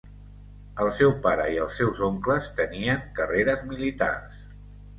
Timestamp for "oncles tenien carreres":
2.09-3.65